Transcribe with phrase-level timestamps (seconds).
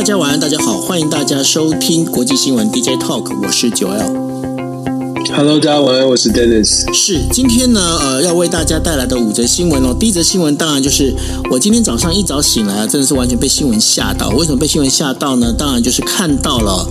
[0.00, 4.10] 大家晚安，大家好，欢迎大家收听国际新闻 DJ Talk，我是九 L。
[5.36, 6.90] Hello，大家晚安，我是 Dennis。
[6.94, 9.94] 是，今天呢，呃，要为大家带来的五则新闻哦。
[10.00, 11.14] 第一则新闻当然就是
[11.50, 14.30] 我今天早上一早醒来啊，真的是完全被新闻吓到。
[14.30, 15.52] 为什么被新闻吓到呢？
[15.52, 16.88] 当然就是看到了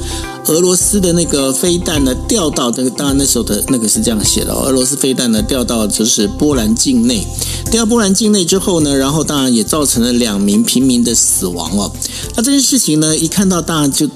[0.50, 7.26] 俄罗斯的那个飞弹呢掉到这个，当然那时候的那个是这样写的哦，俄罗斯飞弹呢掉到就是波兰境内，
[7.72, 11.92] 掉到波兰境内之后呢，然后当然也造成了两名平民的死亡哦。
[12.36, 14.10] 那这件事情呢，一看到大家就。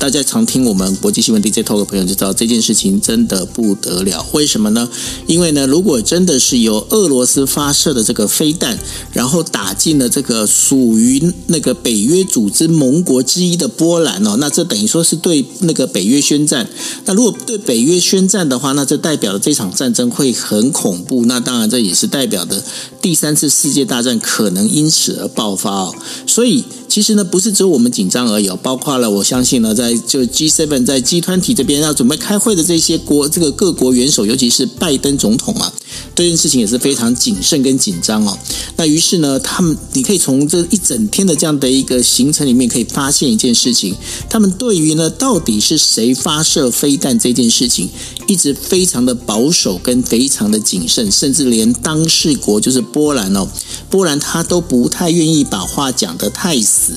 [0.00, 4.26] 大家常听我们国际新闻 DJ Talk 的朋友就知道这件事情真的不得了。
[4.32, 4.88] 为什么呢？
[5.26, 8.78] 因为呢，如果真的是由俄罗斯发射的这个飞弹，
[9.12, 16.66] 然后打进了这个属于那个北约组织盟国之一的波兰哦，那这等于说是对那个北约宣战。
[17.04, 21.26] 那如果对北约宣战的话，那这代表了这场战争会很恐怖。
[21.26, 22.64] 那当然，这也是代表的
[23.00, 25.94] 第三次世界大战可能因此而爆发哦。
[26.26, 26.64] 所以。
[26.90, 35.72] 其实呢，不是只有我们紧张而已，包括了我相信呢，在就 G7 在 G20 这边要准备开会的这些国这个各国元首，尤其是拜登总统啊，
[36.16, 38.36] 这件事情也是非常谨慎跟紧张哦。
[38.76, 43.94] 那于是呢，他们你可以从这一整天的这样的一个行程里面可以发现一件事情，
[44.28, 47.88] 他们对于呢到底是谁发射飞弹这件事情，
[48.26, 53.46] 一直非常的保守跟非常的谨慎，甚至连当事国就是波兰哦，
[53.88, 56.94] 波兰他都不太愿意把话讲得太死。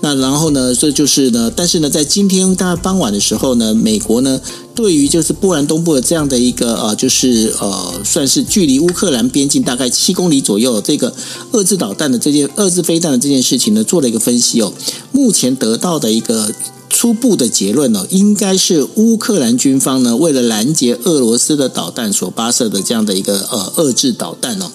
[0.00, 4.40] 那然后呢，这就是呢，但是呢，在今天大概傍晚的时候呢，美国呢，
[4.74, 11.14] 对于就是波兰东部的这样的一个呃，就是呃，算是距离乌克兰边境大概七公里左右这个
[11.52, 14.72] 遏制导弹的这件遏制飞弹的这件事情呢，做了一个分析哦，
[15.12, 16.52] 目前得到的一个。
[16.88, 24.70] 初步的结论呢，应该是乌克兰军方呢，为了拦截俄罗斯的导弹所发射的这样的一个呃遏制导弹哦。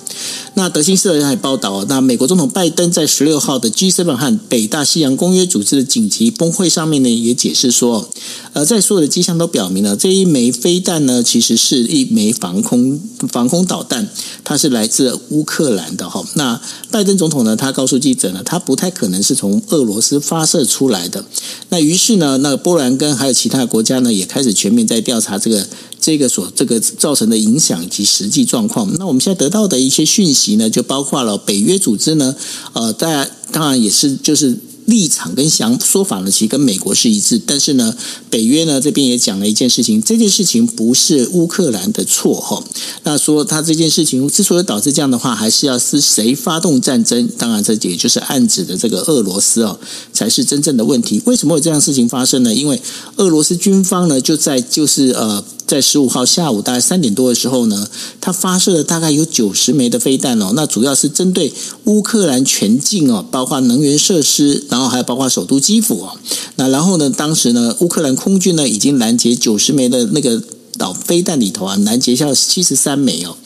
[0.54, 8.10] 那德新社还报道，那美国总统拜登在十六号的 G7 和北大西洋公约组织的紧急峰会上面呢，也解释说，
[8.54, 14.10] 呃，在所有的迹象都表明了，这一枚飞弹呢，其实是一枚防空防空导弹，
[14.44, 16.22] 它是来自乌克兰的哈。
[16.36, 16.60] 那
[16.92, 21.24] 拜登总统呢，他告诉记者呢，他不太可能是从俄罗斯发射出来的。
[21.70, 25.66] 那于是呢，那波兰跟还有其他国家呢，也开始全面在调查这个
[26.02, 28.92] 这个所这个造成的影响及实际状况。
[28.98, 32.36] 那我们现在得到的一些讯息呢，就包括了北约组织呢，
[32.74, 34.58] 呃，大家当然也是就是。
[34.86, 37.96] 立场跟想说法呢，其实跟美国是一致，但是呢，
[38.32, 42.62] 北约呢这边也讲了一件事情，这件事情不是乌克兰的错哈。
[43.04, 47.30] 那说他这件事情之所以导致这样的话，还是要是谁发动战争？
[47.38, 49.80] 当然，这也就是暗指的这个俄罗斯哦，
[50.12, 51.22] 才是真正的问题。
[51.26, 52.54] 为什么有这样事情发生呢？
[52.54, 52.82] 因为
[53.18, 55.46] 俄罗斯军方呢就在就是呃。
[55.72, 57.88] 在十五号下午大概三点多的时候呢，
[58.20, 61.54] 他发射了大概有九十枚的飞弹哦，那主要是针对
[61.86, 66.18] 乌克兰全境哦，包括能源设施，然后还有包括首都基辅哦。
[66.58, 70.44] 那然后呢，当时呢，乌克兰空军呢已经拦截九十枚的那个
[70.78, 73.38] 导飞弹里头啊，拦截下七十三枚哦。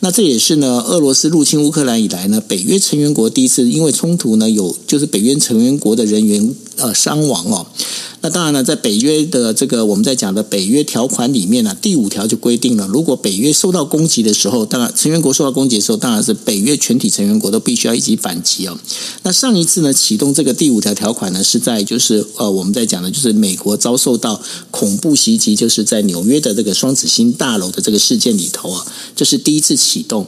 [0.00, 7.66] 那这也是呢，俄罗斯入侵乌克兰以来呢，北约成员国第一次因为冲突呢，有就是北约成员国的人员呃伤亡哦。
[8.20, 18.76] 那当然呢，在北约的这个我们在讲的北约条款里面呢，第五条就规定了，如果北约受到攻击的时候，当然成员国受到攻击的时候，当然是北约全体成员国都必须要一起反击哦。
[19.22, 24.40] 那上一次呢，启动这个第五条条款呢，是在就是呃我们在讲的就是美国遭受到
[24.72, 30.26] 恐怖袭击，就是在纽约的这个双子星大楼的这个事件里头啊，这是第一次启动。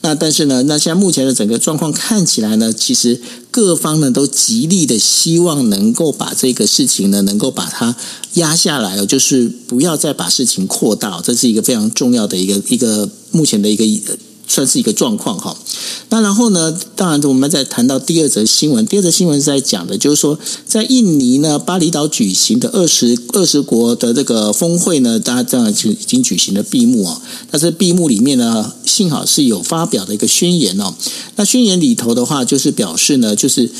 [0.00, 3.20] 那但是呢，那现在目前的整个状况看起来呢，其实
[3.50, 7.96] 各方呢都极力的希望能够把这个事情呢，能够把它
[8.34, 13.84] 压下来哦，就是不要再把事情扩大，这是一个非常重要的一个一个目前的一个。
[14.48, 15.54] 算是一个状况哈，
[16.08, 18.84] 那然后呢，当然我们再谈到第二则新闻。
[18.86, 27.20] 第二则新闻是在讲的，就是说在印尼呢巴厘岛举行的二十二十国的这个峰会呢，大家知道就已经举行了闭幕啊。
[27.50, 30.94] 但是闭幕里面呢，幸好是有发表的一个宣言哦。
[31.36, 33.70] 那宣言里头的话，就是表示呢，就是。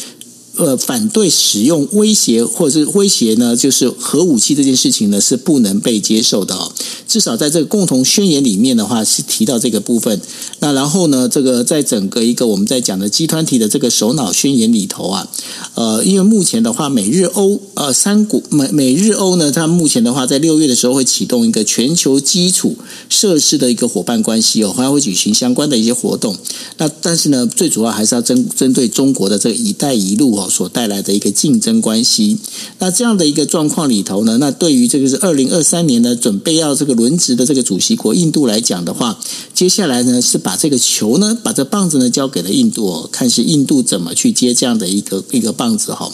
[0.59, 6.73] 呃，反对使用威胁或者是威胁呢，就是核武器这件事情呢，是不能被接受的哦。
[7.07, 10.21] 至少在这个共同宣言里面的话，是提到这个部分。
[10.59, 15.29] 那然后呢，这个在整个一个我们在讲的集团体的这个首脑宣言里头啊，
[15.75, 22.77] 呃，因为目前的话，美日欧呃三国美美日欧呢，它目前的话，在六月的时候会启动一个全球基础
[23.09, 26.37] 设施的一个伙伴关系哦，还会举行相关的一些活动。
[26.79, 30.48] 那但是呢，最主要还是要针针对中国的这个“一带一路”哦。
[30.49, 32.39] 所带来的一个竞争关系。
[32.79, 39.19] 那这样的一个状况里头呢，那对于这个是二零二三年呢，准备要这个轮值的这个主席国印度来讲的话，
[39.55, 46.11] 接下来呢是把这个球呢，把这棒子呢交给了印度哦，看是印度怎么去接这样的一个一个棒子哈。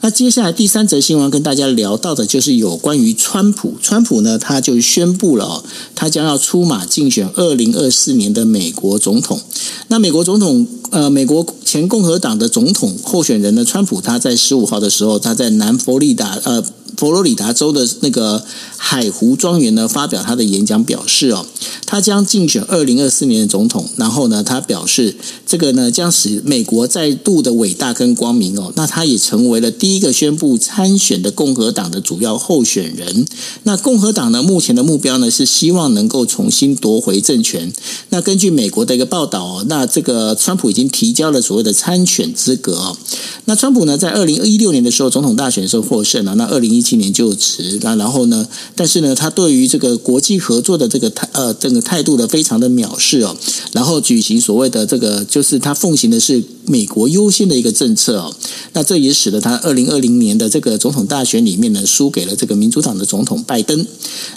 [0.00, 5.64] 那接下来第三则新闻跟大家聊到的就是有关于川普，川普呢他就宣布了哦，
[5.94, 9.40] 他将要出马竞选二零二四年的美国总统。
[9.88, 16.64] 那美国总统呃，美国前共和党的总统候选人呢，川普他在十五号的时候，他在南佛利达呃。
[16.96, 18.44] 佛罗里达州的那个
[18.76, 21.46] 海湖庄园呢，发表他的演讲，表示哦，
[21.84, 23.88] 他将竞选二零二四年的总统。
[23.96, 25.16] 然后呢，他表示
[25.46, 28.72] 这个呢，将使美国再度的伟大跟光明哦。
[28.76, 33.26] 那他也成为了第一个宣布参选的共和党的主要候选人。
[33.64, 37.72] 那共和党呢，目前的目标呢，是希望能够重新夺回政权。
[38.10, 42.96] 那根据美国的一个报道哦，那这个川普已经提交了所谓的参选资格哦。
[43.44, 46.34] 那川普呢，在二零一六年的时候，总统大选的时候获胜了。
[46.34, 48.46] 那二零一七年就职，那然后呢，
[48.76, 53.36] 但是呢，他对于这个国际合作的这个态呃这个态度呢，非常的藐视哦。
[53.72, 58.32] 然后举行所谓的这个，就是他奉行的是美国优先的一个政策哦。
[58.74, 63.84] 那这也使得他二零二零年的这个总统大选里面呢，输给了这个民主党的总统拜登。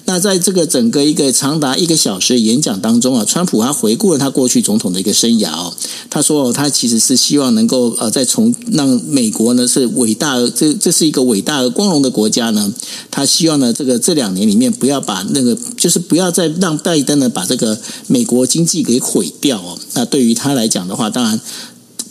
[0.05, 5.73] 那在这个整个一个长达一个小时的演讲当中啊，川普他回顾了他过去总统的一个生涯哦。
[6.09, 8.89] 他说哦，他其实是希望能够呃再从让。
[9.19, 12.73] 美国呢是伟大，这这是一个伟大而光荣的国家家呢。
[13.11, 17.77] 他希望呢，这个这两年里面不要把那个，就是不要再让拜登呢把这个
[18.07, 19.77] 美国经济给毁掉哦。
[19.93, 21.39] 那对于他来讲的话，当然。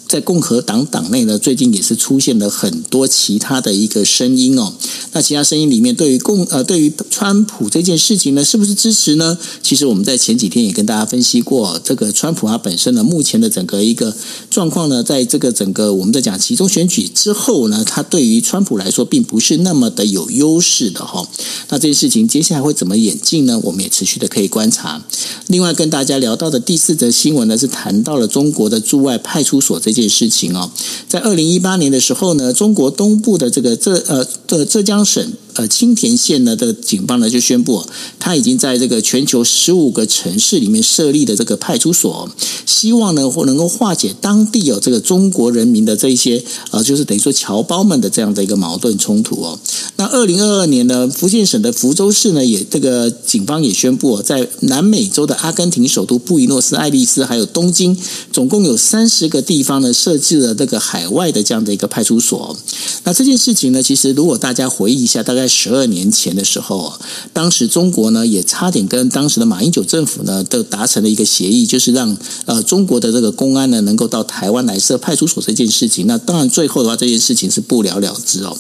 [0.09, 4.73] 在共和党党内呢，最近也是出现了很多其他的一个声音哦。
[5.13, 9.37] 那其他声音里面，对于共呃，对于川普这件事情呢，是不是支持呢？
[9.63, 14.17] 其实我们在前几天也跟大家分析过，这个川普他本身呢，目前的整个一个
[14.51, 21.29] 状况呢，在这个整个我们在讲集中选举之后呢，他对于川普来说，并不是那么的有优势的哈。
[21.69, 23.61] 那这件事情接下来会怎么演进呢？
[23.65, 25.05] 我们也持续的可以观察。
[25.49, 30.09] 另外跟大家聊到的第四则新闻呢，是谈到了中国的驻外派出所这件。
[30.09, 30.71] 事情哦，
[31.07, 35.33] 在二零一八年的时候呢，中国东部的这个浙呃浙浙江省。
[35.59, 37.85] 呃，青田县呢的警方呢就宣布，
[38.21, 42.31] 他已经在这个全球十五个城市里面设立的这个派出所，
[42.65, 49.59] 希望呢或能够化解当地有这个中国人民的这一些呃，就是等于说侨胞们的这样的一个矛盾冲突哦。
[49.97, 57.99] 那二零二二年呢，福建省的福州市呢也这个警方也宣布，在南美洲的阿根廷首都布宜诺斯艾利斯还有东京，
[58.33, 62.57] 总共有三十个地方呢设置了这个海外的这样的一个派出所。
[63.03, 65.48] 那这件事情呢，其实如果大家回忆一下，大概。
[65.49, 66.93] 十二年前的时候，
[67.33, 76.07] 当时中国呢也差点跟当时的马英九政府呢都达成了一个协议，就是让呃中国的这个公安呢能够到台湾来设派出所这件事情。
[76.07, 78.57] 那当然最后的话，这件事情是不了了之哦。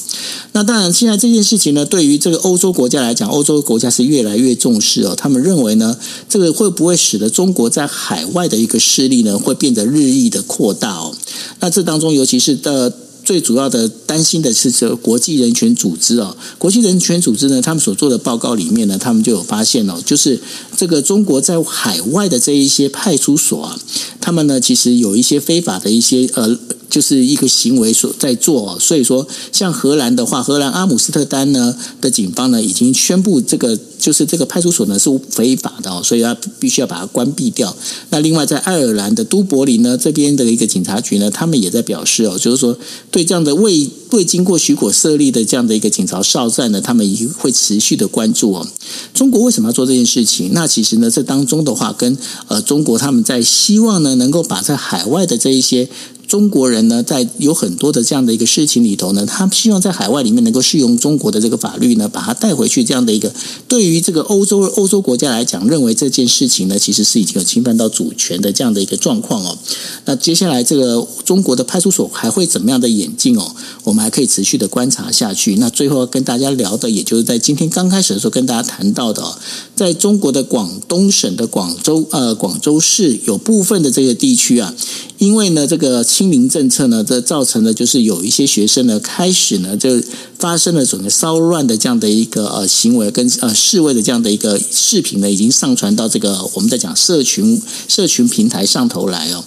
[0.52, 5.14] 那当然现在这件事情呢，对于这个欧洲国家来讲，欧洲国家是越来越重视哦。
[5.16, 5.96] 他们认为呢，
[6.28, 11.14] 这个会不会使得中国在海外的一个势力呢会变得日益的扩大哦？
[11.60, 12.92] 那这当中，尤其是的。
[13.28, 20.40] 最主要的担心的是这国际人权组织哦，国际人权组织呢，他们所做的报告里面呢，他们就有发现哦，就是
[20.74, 23.78] 这个中国在海外的这一些派出所啊，
[24.18, 26.58] 他们呢其实有一些非法的一些呃。
[26.90, 37.76] 就是一个行为所在做，所以说像荷兰的话，荷兰阿姆斯特丹呢的警方呢已经宣布这个就是这个派出所呢是非法的，所以他必须要把它关闭掉。
[38.10, 42.76] 那另外在爱尔兰的都柏林呢这边的一个警察局呢，他们也在表示哦，就是说
[43.10, 48.66] 对这样的未未经过许可设立的这样的一个警察哨站呢，他们也会持续的关注哦。
[49.12, 50.52] 中国为什么要做这件事情？
[50.54, 52.16] 那其实呢，这当中的话跟
[52.46, 55.86] 呃中国他们在希望呢能够把在海外的这一些。
[56.28, 62.84] 中国人呢，在有很多的这样的一个事情里头呢，他希望在海外里面能够适用中国的这个法律呢，把它带回去。
[62.84, 63.32] 这样的一个
[63.66, 69.56] 对于这个欧洲欧洲国家来讲，认为这件事情呢，其实是已经有侵犯到主权的这样的一个状况哦。
[70.04, 73.54] 那接下来这个中国的派出所还会怎么样的演进哦？
[73.84, 75.56] 我们还可以持续的观察下去。
[75.56, 79.38] 那最后跟大家聊的，也就是在今天刚开始的时候跟大家谈到的，
[79.74, 84.74] 在中国的广东省的广州呃广州市有部分的这个地区啊。
[85.18, 90.02] 因为呢，这个清零政策呢，这造成了就是有一些学生呢，开始呢就
[90.36, 99.44] 发生了整个骚乱的这样的一个呃行为，跟呃示威的这样的一个视频呢，已经上传到这个我们在讲社群社群平台上头来哦。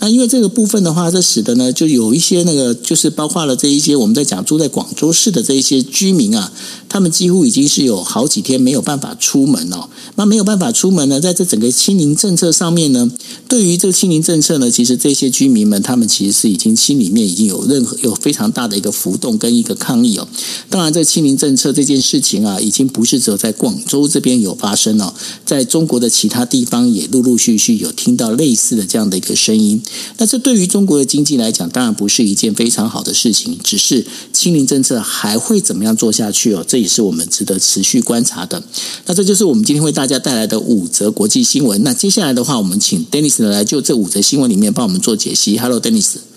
[0.00, 6.52] 那因为这个部分的话，这使得呢，就有一些那个，就是包括了这一些我们在讲住在广州市的这一些居民啊，
[6.90, 9.88] 他们几乎已经是有好几天没有办法出门哦。
[10.16, 13.10] 那没有办法出门呢，在这整个清零政策上面呢，
[13.48, 20.26] 对于这个清零政策呢，其实这些居民们他们其实是已经心里面已经有任何有非常大的一个浮动跟一个抗议哦。
[20.68, 25.14] 当然，这清零政策这件事情啊，已经不是只有在广州这边有发生哦，
[25.46, 29.80] 在中国的其他地方也陆陆续续有听到类似的这样的一个声音。
[30.18, 33.56] 那这对于中国的经济来讲，当然不是一件非常好的事情。
[33.62, 36.64] 只是清零政策还会怎么样做下去哦？
[36.66, 38.60] 这也是我们值得持续观察的。
[39.06, 41.82] 那这就是我们今天为大家带来的五则国际新闻。
[41.84, 45.56] 那接下来的话，我们请 Dennis 来就这五则新闻里面帮我们做解析。
[45.56, 45.99] Hello，Dennis。
[46.00, 46.29] で。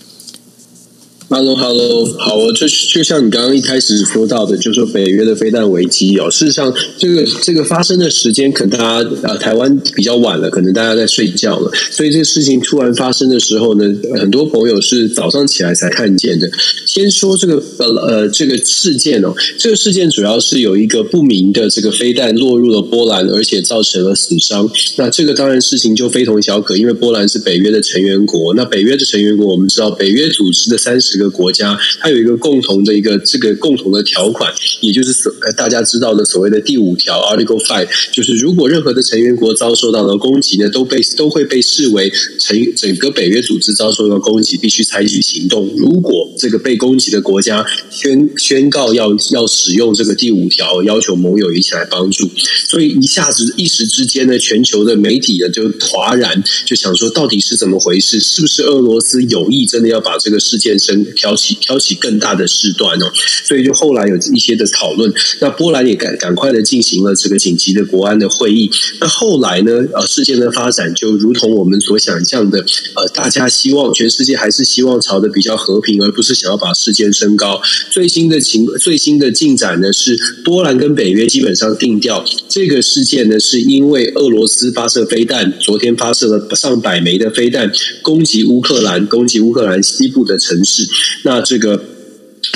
[1.33, 6.29] Hello，Hello，好，我就就像你刚刚一开始说到的，就说北约的飞弹危机哦。
[6.29, 13.83] 事实上，这个这个发生的时间，可能大家呃台湾比较晚了，可能大家在睡觉了，所以这个事情突然发生的时候呢，
[14.19, 16.47] 很多朋友是早上起来才看见的。
[16.85, 24.69] 先说这个呃呃这个事件哦，这个事件主要是有一个不明的这个飞弹落入了波兰，而且造成了死伤。
[24.97, 28.53] 那这个当然事情就非同小可，因为波兰是北约的成员国。
[28.53, 31.22] 那北约的成员国，我们知道北约组织的三十个。
[31.23, 45.69] 个国家，它有一个共同的一个这个共同的条款，也就是所大家知道的所谓的第五条 Article Five，就是如果任何的成员国遭受到了攻击呢，都被都会被视为成整个北约组织遭受到攻击，必须采取行动。
[45.77, 52.29] 如果这个被攻击的国家宣宣告要要使用这个第五条，要求盟友一起来帮助，
[52.67, 58.19] 所以一下子一时之间呢，全球的媒体呢就哗然，就想说到底是怎么回事？
[58.19, 61.02] 是不是俄罗斯有意真的要把这个事件升？
[61.15, 63.11] 挑起挑起更大的事端哦，
[63.43, 65.11] 所以就后来有一些的讨论。
[65.39, 68.69] 那波兰也赶赶快的进行了这个紧急的国安的会议。
[68.99, 72.59] 那后来呢，呃，事件的发展就如同我们所想象的，
[72.95, 77.61] 呃，大家希望全世界还是希望朝的比较和平，而不是想要把事件升高。
[77.91, 90.87] 最新的情最新的进展呢，是波兰跟北约基本上定调，这个事件呢，是因为俄罗斯发射飞弹，昨天发射了上百枚的飞弹攻击乌克兰，攻击乌克兰西部的城市。
[91.23, 91.83] 那这个。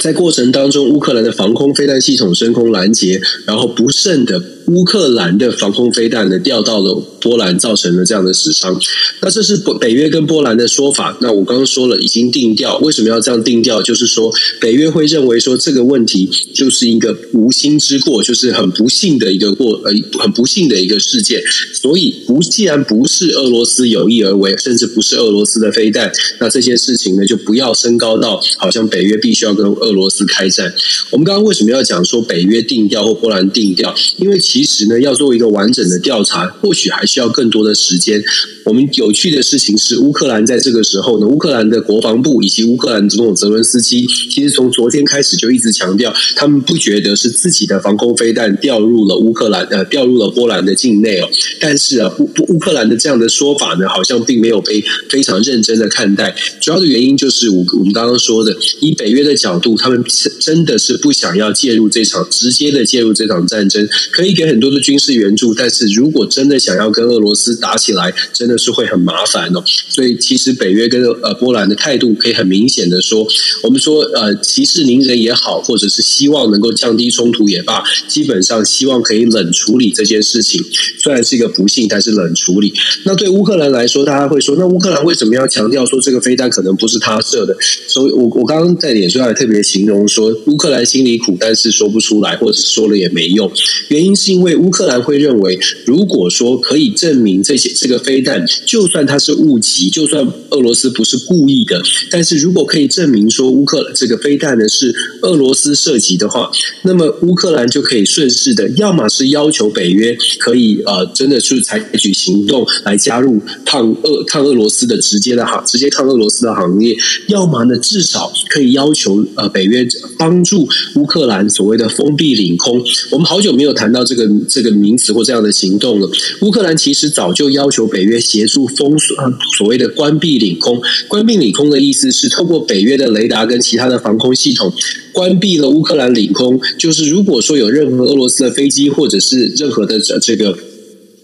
[0.04, 8.80] 在过程当中，乌克兰的防空飞弹系统升空拦截，然后不慎的乌克兰的防空飞弹呢掉到了波兰，造成了这样的死伤。
[9.22, 11.18] 那这是北约跟波兰的说法。
[11.22, 12.78] 那我刚刚说了，已经定调。
[12.80, 13.82] 为什么要这样定调？
[13.82, 21.42] 就是说，北约会认为说这个问题就是一个无心之过，就是很不幸的一个过呃很不幸的一个事件。
[21.74, 29.78] 所以不，既然不是俄罗斯有意而为，甚至不是俄罗斯的飞弹，那这件事情呢就不要升高到好像北约必须要跟。
[29.78, 30.74] 俄罗斯开战，
[31.12, 33.94] 我们刚刚为什么要讲说北约定调或波兰定调？
[34.18, 38.24] 因为其其实呢，要做一个完整的调查，或许还需要更多的时间。
[38.66, 51.30] 我们有趣的事情是，乌克兰在这个时候呢，乌克兰的国防部以及乌克兰总统泽伦斯基，其实从昨天开始就一直强调，他们不觉得是自己的防空飞弹掉入了乌克兰，呃，掉入了波兰的境内哦。
[51.60, 56.36] 但是啊，乌乌克兰的这样的说法呢，好像并没有被非常认真的看待。
[56.60, 59.78] 主要的原因就是我我们刚刚说的，以北约的角度。
[59.78, 60.04] 他们
[60.40, 69.62] 真的是不想要介入这场直接的介入这场战争，可以给很多的军事援助，但是如果真的想要跟俄罗斯打起来，真的是会很麻烦哦。
[69.66, 73.28] 所以其实北约跟呃波兰的态度可以很明显的说，
[73.64, 80.64] 我们说呃息事宁人也好，或者是希望能够降低冲突也罢，基本上希望可以冷处理这件事情。
[80.98, 82.74] 虽然是一个不幸，但是冷处理。
[83.04, 87.56] 那对乌克兰来说，大家会说，那乌克兰为什么要强调说这个飞弹可能不是他射的？
[87.88, 89.58] 所以我我刚刚在脸书上也特别。
[89.68, 93.52] 形容说乌克兰心里苦，但是说不出来，或者说了也没用。
[93.90, 106.52] 原因是因因为乌克兰会认为，如果说可以证明这些这个飞弹，就算它是误击，就算俄罗斯不是故意的，但是如果可以证明说乌克兰这个飞弹呢是俄罗斯射击的话，
[106.84, 116.96] 那么乌克兰就可以顺势的，要么是要求北约可以呃真的去采取行动来加入抗俄抗俄罗斯的直接的行直接抗俄罗斯的行列，
[117.28, 119.48] 要么呢至少可以要求呃。
[119.50, 119.88] 北约
[120.20, 122.80] 帮助乌克兰所谓的封闭领空，
[123.12, 126.10] 我们好久没有谈到这个这个名词或这样的行动了。
[126.42, 129.16] 乌克兰其实早就要求北约协助封锁
[129.58, 130.82] 所谓的关闭领空。
[131.08, 134.72] 关闭领空的意思是透过北约的雷达跟其他的防空系统
[135.12, 140.58] 关闭了乌克兰领空，就是如果说有任何俄罗斯的飞机或者是任何的这个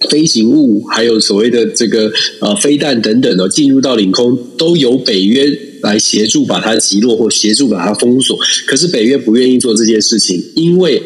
[0.10, 5.60] 飞行物，还有所谓的这个呃飞弹等等的进入到领空，都由北约。
[5.84, 11.04] 来协助把它击落或协助把它封锁，可是北约不愿意做这件事情，因为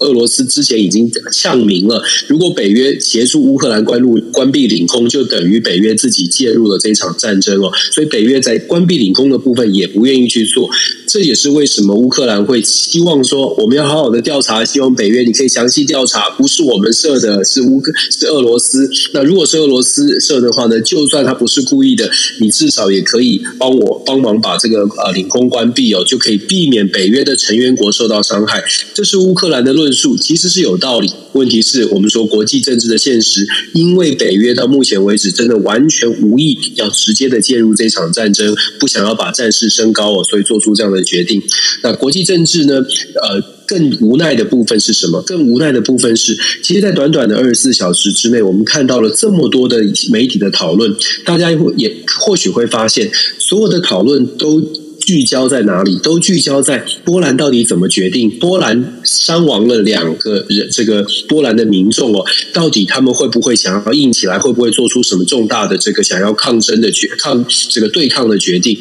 [0.00, 7.70] 俄罗斯之前已经呛明了，如果北约协助乌克兰关入关闭领空，就等于北约自己介入了这场战争哦。
[7.92, 10.68] 所以北约在关闭领空的部分也不愿意去做。
[11.06, 18.88] 这也是为什么乌克兰会希望说，我们要好好的调查，希望北约你可以详细调查，不是我们设的，是乌克是俄罗斯。
[19.12, 22.08] 那如果是俄罗斯设的话呢，就算他不是故意的，
[22.40, 28.62] 你至少也可以帮我帮忙把这个呃领空关闭哦，就可以避免北约的成员国受到伤害。
[28.94, 31.10] 这是乌克兰的论述，其实是有道理。
[31.32, 41.00] 问题是我们说国际政治的现实，因为北约到目前为止真的完全无意要直接的介入这场战争，不想要把战事升高哦，所以做出这样的。
[41.10, 41.42] 决定。
[41.82, 42.74] 那国际政治呢？
[43.20, 45.20] 呃，更无奈的部分是什么？
[45.22, 50.94] 更无奈的部分是，其实，在短短的二十四小时之内，我们看到了这么多的媒体的讨论，
[51.24, 54.60] 大家也或许会发现，所有的讨论都
[55.10, 55.98] 聚焦在哪里？
[55.98, 58.30] 都聚焦在波兰到底怎么决定？
[58.38, 64.38] 波兰伤亡了两个人，这个波兰的民众哦，到底他们会不会想要硬起来？
[64.38, 68.78] 会不会做出什么重大的这个想要抗争的决抗这个对抗的决定？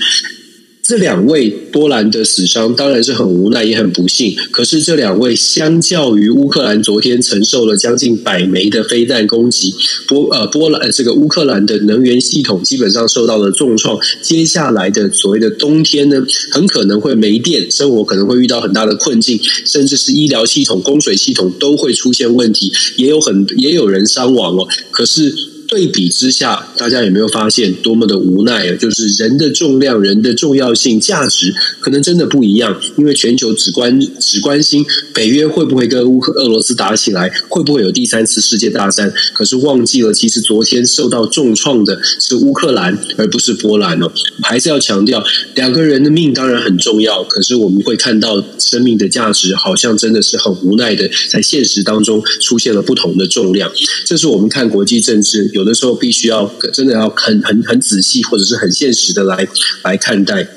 [0.89, 4.35] 这两位波兰的死伤当然是很无奈，也很不幸。
[4.49, 9.71] 可是这两位相较于乌克兰昨天承受了将近百枚的飞弹攻击，
[10.07, 13.99] 波呃波兰这个乌克兰的能源系统基本上受到了重创。
[14.23, 24.67] 接下来的所谓的冬天呢，很可能会没电，生活可能会遇到很大的困境，甚至是医疗系统、供水系统都会出现问题，也有很也有人伤亡哦。
[24.89, 25.48] 可是。
[25.69, 28.75] 对比之下，大家有没有发现多么的无奈啊？
[28.75, 32.81] 就是人的重量、人的重要性、价值，可能真的不一样。
[32.97, 34.83] 因为全球只关只关心
[35.13, 44.11] 北约会不会跟乌克俄罗斯打起来，会不会有第三次世界大战，可是忘记了，其实昨天受到重创的是乌克兰，而不是波兰哦。
[44.41, 45.23] 还是要强调，
[45.53, 53.71] 两个人的命当然很重要，可是我们会看到生命的价值，好像真的是很无奈的，在现实当中出现了不同的重量。
[54.03, 55.51] 这是我们看国际政治。
[55.59, 59.45] 有的时候必须要真的要很很很仔细，或者是很现实的来
[59.83, 60.47] 来看待。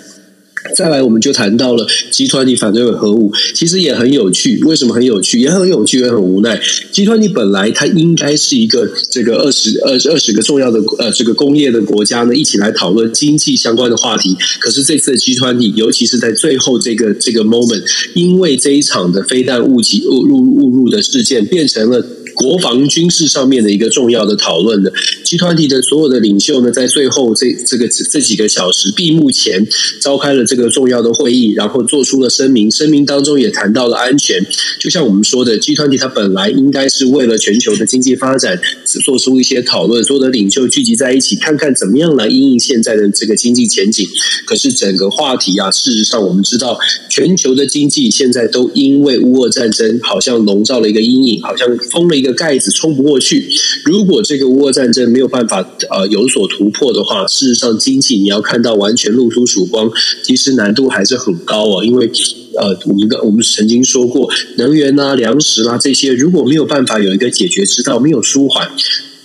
[0.76, 4.62] 再来，我们就谈到了集团体反对核武，其实也很有趣。
[4.62, 5.40] 为什么很有趣？
[5.40, 6.60] 也很有趣，也很无奈。
[6.92, 14.36] 集团体本来它应该是一个这个二十二二十个重要的呃这个工业的国家呢，一起来讨论经济相关的话题。
[14.60, 17.82] 可是这次的集团体，尤其是在最后这个这个 moment，
[18.14, 22.06] 因为这一场的飞弹误击误入误入的事件，变成了。
[22.42, 29.64] 国防军事上面的一个重要的讨论的集团体的所有的领袖呢，在最后这这个这几个小时闭幕前
[30.00, 32.68] 召开了这个重要的会议，然后做出了声明。
[32.68, 34.44] 声明当中也谈到了安全，
[34.80, 38.58] 就像我们说的，集团体它本来应该是为了全球的经济发展
[39.04, 44.04] 做出一些讨论，所有的领袖聚集在一起，看看怎么样来应应现在的这个经济前景。
[44.44, 46.76] 可是整个话题啊，事实上我们知道，
[47.08, 52.31] 全球的经济现在都因为乌俄战争，好像笼罩了一个阴影，好像封了一个。
[52.32, 53.48] 盖子冲不过去。
[53.84, 59.90] 如果这个乌俄战争没有办法呃有所突破的话，事实上经济你要看到完全露出曙光，
[60.22, 61.84] 其实难度还是很高啊。
[61.84, 62.10] 因为
[62.54, 68.70] 呃，我们的我们曾经说过，能源啊、粮食啦、啊、这些，如果没有办法有一个解决之道，没有舒缓。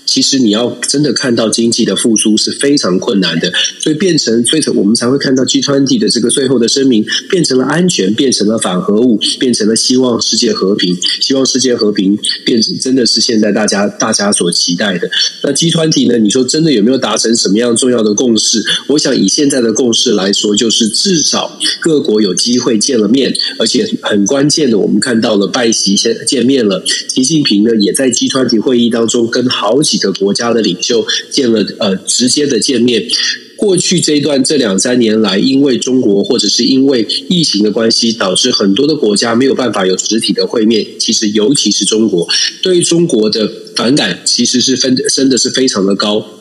[0.07, 15.09] 其实你要真的看到经济的复苏是非常困难的，所以变成，所以我们才会看到 G20 的这个最后的声明变成了安全，变成了反核武，变成了希望世界和平，希望世界和平变成真的是现在大家大家所期待的。
[15.43, 16.17] 那 G20 呢？
[16.17, 18.63] 你说真的有没有达成什么样重要的共识？
[18.87, 30.13] 我想以现在的共识来说，就是至少各国有机会见了面，而且很关键的，我们看到了拜习先见面了，习近平呢也在 G20 会议当中跟好几个。
[30.17, 33.07] 国家的领袖见了，呃，直接的见面。
[33.55, 40.85] 过去这一段这两三年来，因为中国或者是因为疫情的关系，导致很多的国家没有办法有实体的会面。
[40.99, 42.27] 其实，尤其是中国，
[42.63, 46.36] 对于中国的反感其实是分真的是非常的高。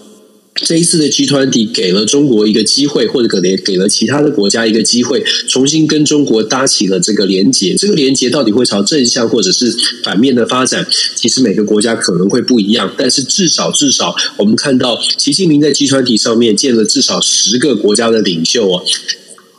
[0.65, 7.75] 这一次的集团体给了中国一个机会，或者可能给了其他的国家一个机会，重新跟中国搭起了这个连结。
[7.75, 10.87] 这个连结到底会朝正向或者是反面的发展？
[11.15, 18.83] 其实每个国家可能会不一样，但是至少至少，我们看到习近平在集团体上面见了至少十个国家的领袖啊，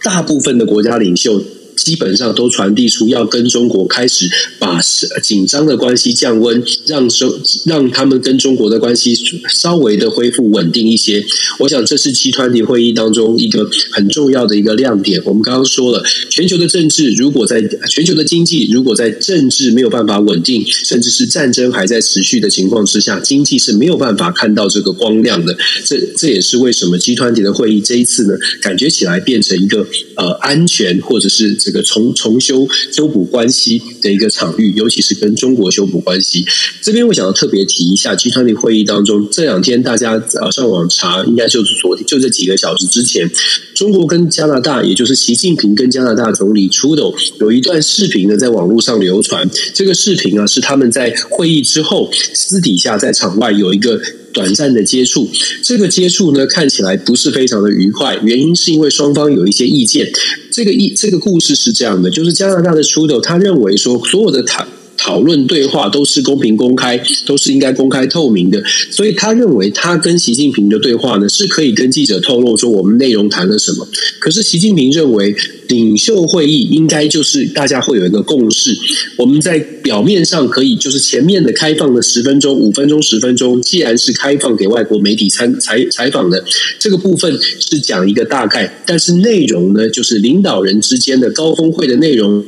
[0.03, 1.43] 大部分的国家领袖。
[1.77, 4.27] 基本上都传递出要跟中国开始
[4.59, 4.81] 把
[5.23, 7.31] 紧张的关系降温，让中
[7.65, 9.15] 让他们跟中国的关系
[9.49, 11.23] 稍微的恢复稳定一些。
[11.59, 15.21] 我想这是集团体会议当中一个很重要的一个亮点。
[15.23, 25.55] 我们刚刚说了，全球的政治如果在全球的经济如果在政治没有办法稳定，甚至是战争还在持续的情况之下，经济是没有办法看到这个光亮的。
[25.85, 31.83] 这这也是为什么集团体的会议这一次呢，感觉起来变成一个呃安全或者是这个。
[31.87, 36.45] 重重修修补关系的一个场域，尤其是跟中国修补关系。
[36.81, 43.31] 这边我想要特别提一下集团的会议当中这两天大家呃上网查，应该就是昨天就这几个小时之前，
[43.73, 47.03] 中国跟加拿大，也就是习近平跟加拿大总理出的
[47.39, 49.49] 有一段视频呢，在网络上流传。
[49.73, 54.01] 这个视频啊，是他们在会议之后私底下在场外有一个。
[54.37, 55.27] 短暂的接触，
[55.63, 60.07] 这个接触呢，看起来不是非常的愉快，原因是因为双方有一些意见。
[60.51, 73.87] 这个意这个故事是这样的，就是加拿大的 Trudeau 他认为说，所有的谈讨论对话都是公平公开，都是应该公开透明的，所以他认为他跟习近平的对话呢，是可以跟记者透露说我们内容谈了什么。
[74.19, 75.35] 可是习近平认为。
[75.67, 78.73] 领袖会议应该就是大家会有一个共识，
[79.17, 86.41] 我们在表面上可以就是前面的开放的十分钟、五分钟、十分钟，既然是开放给外国媒体参采采访的
[86.79, 92.45] 这个部分是讲一个大概，但是内容呢，就是领导人之间的高峰会的内容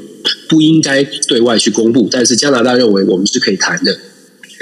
[0.47, 3.97] 不应该对外去公布，但是加拿大认为我们是可以谈的。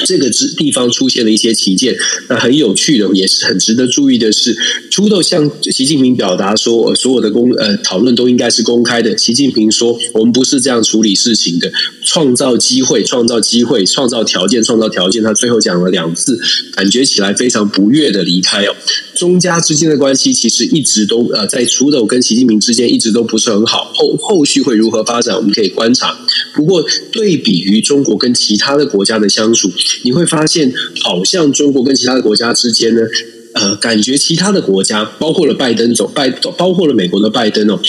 [0.05, 1.95] 这个之地方出现了一些旗舰，
[2.29, 4.55] 那很有趣的，也是很值得注意的是，
[4.91, 9.17] 出豆向习近平表达说，所有的公呃讨论都应该是公开的。
[9.17, 11.71] 习近平说，我们不是这样处理事情的，
[12.03, 15.23] 创造机会，创造机会，创造条件，创造条件。
[15.23, 16.39] 他最后讲了两次，
[16.73, 18.75] 感觉起来非常不悦的离开哦。
[19.15, 26.15] 中加之间的关系其实一直都呃，在出豆跟习近平之间一直都不是很好，后后续会如何发展，我们可以观察。
[26.53, 29.71] 不过对比于中国跟其他的国家的相处。
[30.03, 33.01] 你会发现，好像中国跟其他的国家之间呢，
[33.53, 37.79] 呃，感觉其他的国家，包括了拜登总拜，包括了美国的拜登哦，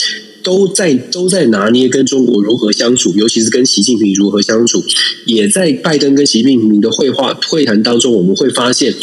[0.42, 4.82] 都在都在拿捏跟中国如何相处，尤其是跟习近平如何相处，
[5.26, 8.94] 也在拜登跟习近平的会话会谈当中，我们会发现。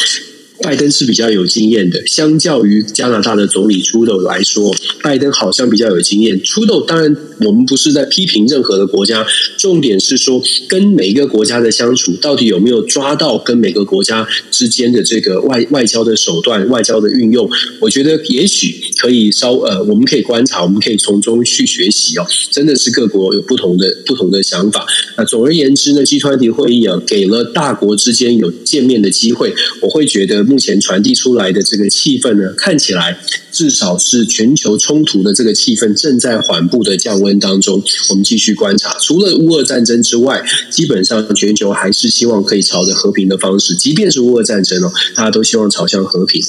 [0.61, 6.41] 拜登是比较有经验的，相较于加拿大的总理出豆来说，拜登好像比较有经验。
[6.41, 17.49] 出豆当然，我们不是在批评任何的国家，重点是说跟每一个国家的相处，到底有没有抓到跟每个国家之间的这个外外交的手段、外交的运用？
[17.81, 22.25] 我觉得也许可以稍呃，我们可以观察，我们可以从中去学习哦。
[22.49, 24.85] 真的是各国有不同的不同的想法。
[25.17, 30.44] 那总而言之呢，G20 会议啊，给了大国之间有见面的机会，我会觉得。
[30.45, 33.19] 目前传递出来的这个气氛呢，看起来
[33.51, 37.84] 至少是全球冲突的这个气氛正在缓步的降温当中。
[38.10, 43.75] 我们继续观察，除了乌俄战争之外，基本上全球还是希望可以朝着和平的方式。
[43.75, 46.41] 即便是乌俄战争哦，大家都希望朝向和平。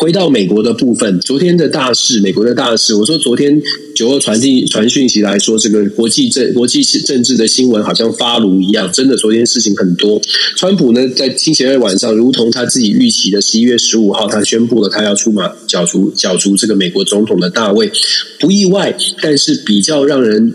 [0.00, 3.60] 回到美国的部分，昨天的大事，美国的大事，我说昨天
[3.96, 10.22] 九二传递传讯息来说，这个国际政国际政治的新闻好像发炉一样，真的，昨天事情很多。
[10.56, 17.90] 川普呢，在星期二晚上，如同他自己预期的十一月十五号，他宣布了他要出马角逐角逐这个美国总统的大位，
[18.38, 20.54] 不意外，但是比较让人。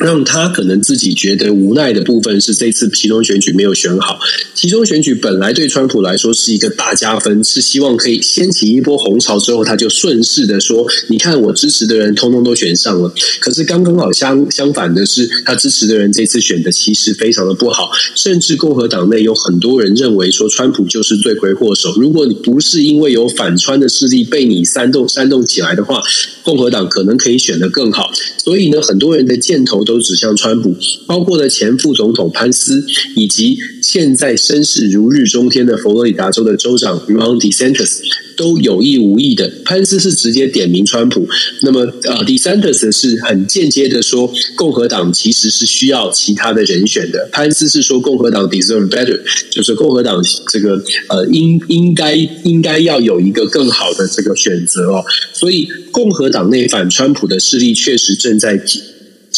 [0.00, 4.18] 让他可能自己觉得无奈的部分是这次期中选举没有选好。
[4.54, 21.94] 期中选举本来对川普来说是一个大加分，是希望可以掀起一波红潮，之后他就顺势的说：“你看我支持的人通通都选上了。”可是刚刚好相相反的是，他支持的人这次选的其实非常的不好，甚至共和党内有很多人认为说川普就是罪魁祸首。
[21.96, 26.02] 如果你不是因为有反川的势力被你煽动煽动起来的话，
[26.42, 28.10] 共和党可能可以选得更好。
[28.38, 37.98] 所以呢，很多人的箭头都指向川普，包括了前副总统潘斯，以及现在声势如日中天的佛罗里达州的州长 Ron DeSantis，
[38.36, 39.50] 都有意无意的。
[39.64, 41.26] 潘斯是直接点名川普，
[41.62, 47.28] 那么呃，DeSantis 是很间接的说，共和党其实是需要其他的人选的。
[47.32, 49.18] 潘斯是说共和党 deserve better，
[49.50, 50.22] 就是共和党
[50.52, 55.04] 这个呃应应该应该要有一个更好的这个选择哦。
[55.32, 58.60] 所以共和党内反川普的势力确实正在。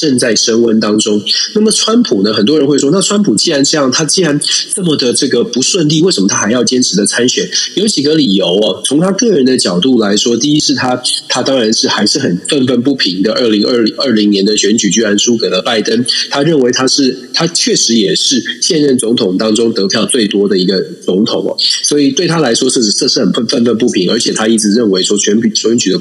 [0.02, 1.22] 正在升温当中。
[1.54, 2.34] 那么，川普呢？
[2.34, 4.40] 很多人会说，那川普既然这样，他既然
[4.74, 7.48] 这么的这个不顺利，为什么他还要坚持的参选？
[7.76, 8.82] 有几个理由哦。
[8.84, 13.32] 从他个人的角度来说，第一是他，他当然是还是很愤愤不平的。
[13.34, 21.54] 二零二二零年的选举居然输给了拜登，他认为他是他确实也是现任总统当中得票最多的一个总统哦。
[21.84, 26.00] 所以对他来说，是这是很愤愤愤不平，而且他一直认为说选举选举的。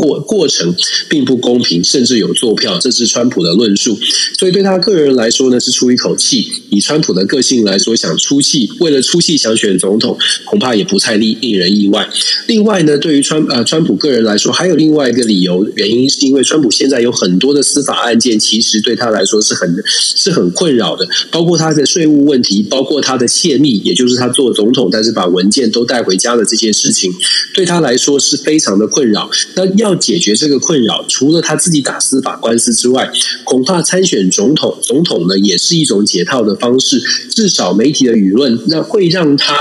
[0.00, 0.74] 过过程
[1.10, 3.98] 并不公平，甚至有作票，这是川普的论述。
[4.38, 6.50] 所以对他个人来说呢，是出一口气。
[6.70, 12.08] 以川普的个性来说，想出气，为了出气想选总统，恐怕也不太令令人意外。
[12.46, 19.68] 另外呢，对于川呃川普个人来说，还有另外一个理由，原因是因为川普现在有很多的司法案件，其实对他来说是很
[20.16, 27.12] 是很困扰的，包括他的税务问题，包括他的泄密，也就是他做总统但是把文件都带回家的这件事情，
[27.52, 29.28] 对他来说是非常的困扰。
[29.54, 33.10] 那要要解决这个困扰，除了他自己打司法官司之外，
[33.44, 37.02] 恐怕参选总统，总统呢也是一种解套的方式。
[37.30, 39.56] 至少媒体的舆论，那会让他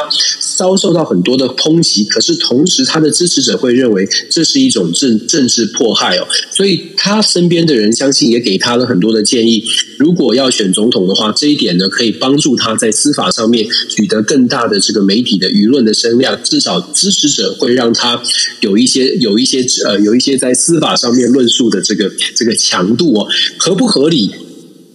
[0.56, 2.04] 遭受到很多的抨击。
[2.04, 6.28] 可是同时，他的支持者会认为这是一种政政治迫害哦。
[6.52, 9.64] 所以他身边的人相信也给他了很多的建议。
[9.98, 16.40] 如果要选总统的话，这一点呢可以帮助他在司法上面取得更大的这个媒体的舆论的声量。
[16.44, 18.22] 至少支持者会让他
[18.60, 23.26] 有一些有一些呃有一些在司法上面论述的这个这个强度哦，
[23.58, 24.36] 合不合理？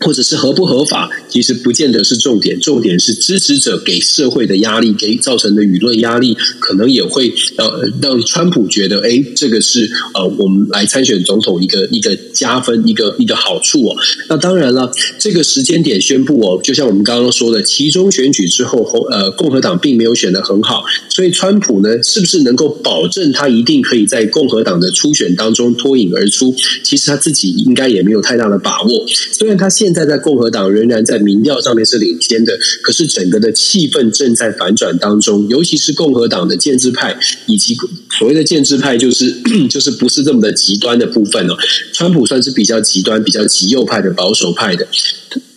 [0.05, 13.97] 或者是合不合法，其实不见得是重点，重点是支持者给社会的压力，给造成的舆论压力，可能也会呃让川普觉得，哎，这个是呃我们来参选总统一个一个加分，一个一个好处哦。
[14.29, 26.55] 那当然了，这个时间点宣布哦，就像我们刚刚说的，其中选举之后，呃，共和党并没有选得很好，所以川普呢，是不是能够保证他一定可以在共和党的初选当中脱颖而出？
[26.83, 37.76] 其实他自己应该也没有太大的把握，虽然他现在在共和党仍然在民调上面是领先的，可是整个的气氛正在反转当中，尤其是共和党的建制派以及
[38.18, 39.33] 所谓的建制派，就是
[39.70, 41.57] 就是不是这么的极端的部分哦。
[41.92, 44.87] 川普算是比较极端、比较极右派的保守派的。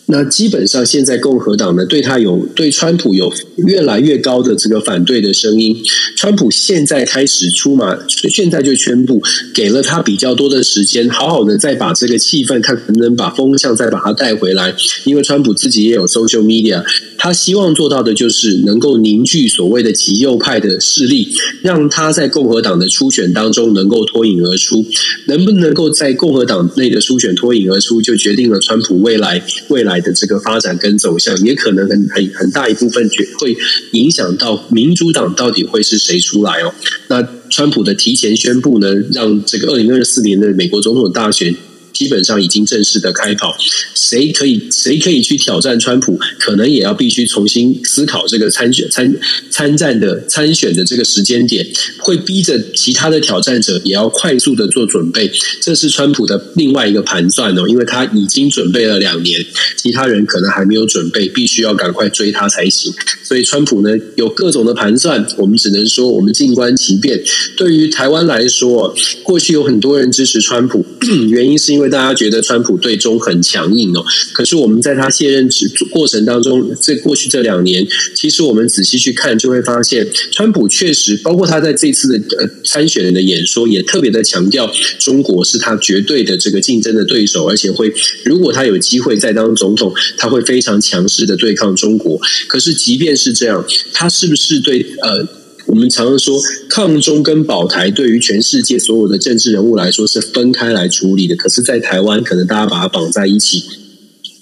[0.10, 5.84] 那基本上，现在共和党呢，对他有对川普有越来越高的这个反对的声音。
[6.16, 9.22] 川普现在开始出马，现在就宣布
[9.54, 14.74] 给了他比较多的时间，好好的再把这个气氛，看能不能把风向再把它带回来。
[15.04, 16.82] 因为川普自己也有 social media，
[17.28, 21.28] 他希望做到的就是能够凝聚所谓的极右派的势力，
[21.62, 24.86] 让他在共和党的初选当中能够脱颖而出。
[25.26, 33.58] 能不能够在共和党内的初选脱颖而出，就决定了川普未来未来的这个发展跟走向，也可能很很很大一部分决会
[33.92, 36.74] 影响到民主党到底会是谁出来哦。
[37.10, 41.54] 那川普的提前宣布呢，让这个二零二四年的美国总统大选。
[41.98, 43.58] 基本上已经正式的开跑，
[43.96, 49.12] 谁可以谁可以去挑战川普，可能也要必须重新思考这个参选参
[49.50, 51.66] 参战的参选的这个时间点，
[51.98, 55.32] 会逼着其他的挑战者也要快速的做准备。
[55.60, 59.44] 这是川普的另外一个盘算哦，因为他已经准备了两年，
[59.76, 62.94] 其他人可能还没有准备，必须要赶快追他才行。
[63.24, 67.20] 所以川普呢有各种的盘算，我们只能说我们静观其变。
[67.58, 70.86] 对于台湾来说，过去有很多人支持川普，
[71.32, 71.87] 原因是因为。
[71.90, 75.50] 大家觉得川普对中很强硬哦，可是我们在他卸任
[75.92, 92.20] 过程当中，这过去这两年，其实我们仔细去看，就会发现，川普确实，包括他在这次的呃参选人的演说，也特别的强调中国是他绝对的这个竞争的对手，而且会，如果他有机会再当总统，他会非常强势的对抗中国。
[92.48, 95.28] 可是即便是这样，他是不是对呃？
[95.68, 103.64] 我们常常说，抗中跟保台对于全世界所有的政治人物来说是分开来处理的，可是，在台湾，可能大家把它绑在一起。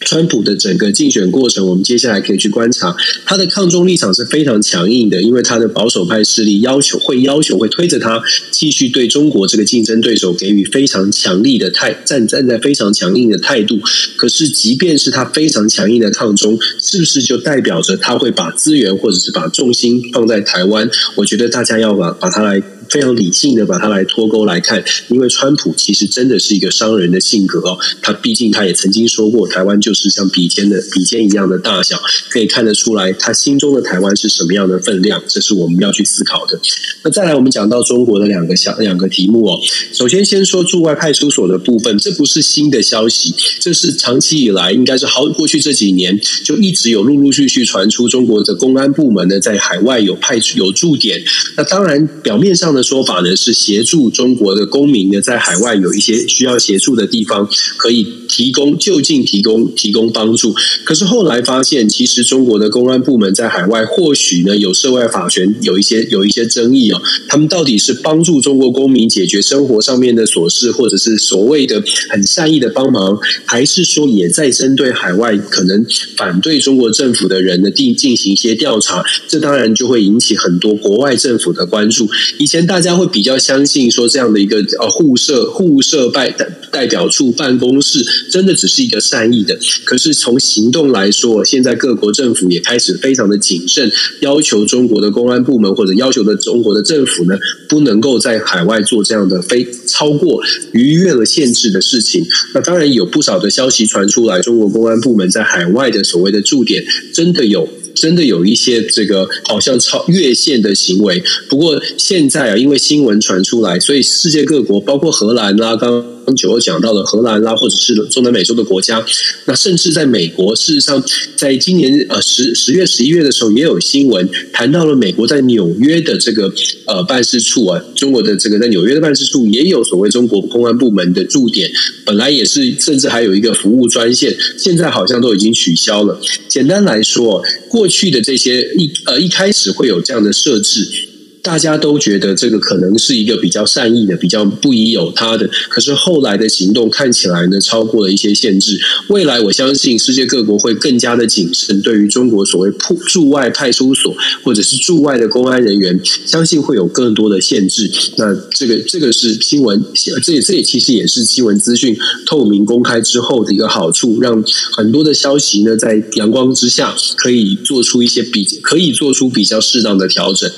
[0.06, 13.80] 川普的整个竞选过程，我们接下来可以去观察他的抗中立场是非常强硬的，因为他的保守派势力要求会要求会推着他继续对中国这个竞争对手给予非常强力的态站站在非常强硬的态度。
[14.15, 20.88] 可是，即便是他非常强硬的抗中，是不是就代表着他会把资源或者是把重心放在台湾？
[21.15, 22.62] 我觉得大家要把把它来。
[22.89, 27.78] 非常理性的把它来脱钩来看，因为川普其实真的是一个商人的性格哦。
[28.02, 36.60] 他毕竟他也曾经说过，台湾就是像笔尖的笔尖一样的大小，可以看得出来他心中的台湾是什么样的分量，这是我们要去思考的。
[37.04, 39.60] 那再来，我们讲到中国的两个小两个题目哦。
[39.91, 51.19] 首先，先说驻外派出所的部分，这不是新的消息，这是长期以来应该是好过去这几年就一直有陆陆续续传出中国的公安部门呢在海外有派出有驻点。
[51.58, 52.74] 那当然表面上。
[52.75, 60.53] 的说法呢是协助中国的公民呢在海外有一些需要协助的地方，可以提供就近提供提供帮助。
[60.83, 67.01] 可是后来发现，其实中国的公安部门在海外或许呢有涉外法权，有一些有一些争议哦。
[67.29, 75.85] 他们到底是帮助中国公民解决生活上面的琐事，或者是所谓的很善意的帮忙，还是说也在针对海外可能
[76.17, 79.03] 反对中国政府的人呢进进行一些调查？
[79.27, 82.09] 这当然就会引起很多国外政府的关注。
[82.38, 82.64] 以前。
[82.65, 86.34] 大家会比较相信说，这样的一个呃互设互设代
[86.71, 89.58] 代表处办公室，真的只是一个善意的。
[89.84, 100.41] 可是从行动来说，现在各国政府也开始非常的谨慎，要求中国的公安部门或者要求的中国的政府呢，不能够在海外做这样的非超过
[100.73, 102.25] 逾越了限制的事情。
[102.54, 107.67] 那当然有不少的消息传出来，中国公安部门在海外的所谓的驻点，真的有。
[107.95, 111.23] 真的有一些这个好像超越线的行为。
[111.49, 116.14] 不过现在啊，因为新闻传出来，所以世界各国，包括荷兰啦、啊，刚。
[116.33, 119.05] 九二讲到的荷兰啦，或者是中南美洲的国家，
[119.45, 121.03] 那甚至在美国，事实上，
[121.35, 126.49] 在今年呃十十月、十一月的时候，也有新闻谈到了美国在纽约的这个
[126.85, 131.69] 呃办事处啊，中国的这个在纽约的办事处也有所谓中国公安部门的驻点，
[132.05, 136.21] 本来也是，甚至还有一个服务专线，现在好像都已经取消了。
[136.47, 141.05] 简单来说，过去的这些一呃一开始会有这样的设置。
[141.45, 148.79] 大家都觉得这个可能是一个比较善意的、比较不疑有他的，可是后来的行动看起来呢，超过了一些限制。
[149.10, 152.71] 未来我相信世界各国会更加的谨慎，对于中国所谓
[153.08, 157.91] 驻外派出所或者是驻外的公安人员，相信会有更多的限制。
[158.17, 159.84] 那这个这个是新闻，
[160.23, 164.43] 这也这也其实也是新闻资讯透明公开之后的一个好处，让
[164.75, 170.51] 很多的消息呢在阳光之下可以做出一些比可以做出比较适当的调整。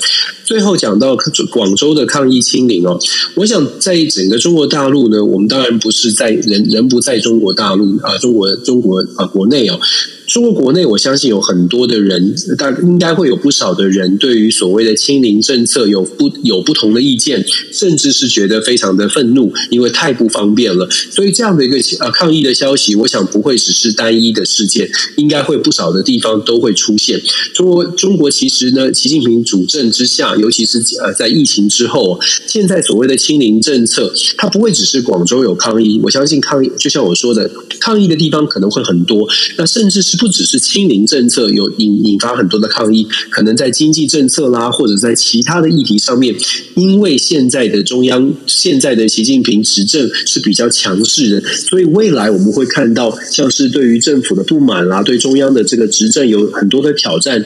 [0.48, 0.78] 最后。
[0.78, 1.16] 讲到
[1.50, 2.96] 广州的抗疫清零哦，
[3.34, 9.80] 我想在整个中国大陆呢，我们当然不是在人人不在中国大陆啊，中国中国啊国内哦。
[10.28, 20.86] 中国国内，我相信有很多的人，但应该会有不少的人，对于所谓的清零政策有不有不同的意见，甚至是觉得非常的愤怒，因为太不方便了。
[21.10, 27.18] 所以这样的一个呃抗议的消息，我想不会只是单一的事件，应该会不少的地方都会出现。
[27.54, 40.17] 中国中国其实呢，习近平主政之下，尤其是呃在疫情之后，现在所谓的清零政策，它不会只是广州有抗议，我相信抗议就像我说的，抗议的地方可能会很多，那甚至是。
[40.18, 46.34] 不只是清零政策有引引发很多的抗议，可能在经济政策啦，或者在其他的议题上面，
[46.74, 57.44] 因为现在的中央现在的习近平执政是比较强势的，所以未来我们会看到像是对于政府的不满啦，对中央的这个执政有很多的挑战。